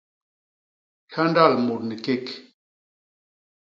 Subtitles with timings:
[1.11, 2.27] Hyandal mut ni kék.